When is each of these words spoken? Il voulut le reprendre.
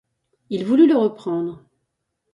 Il 0.49 0.65
voulut 0.65 0.87
le 0.87 0.97
reprendre. 0.97 1.61